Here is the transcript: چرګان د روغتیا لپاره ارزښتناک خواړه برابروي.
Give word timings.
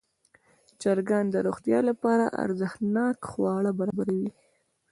چرګان 0.81 1.25
د 1.31 1.35
روغتیا 1.47 1.79
لپاره 1.89 2.25
ارزښتناک 2.43 3.17
خواړه 3.31 3.71
برابروي. 3.79 4.29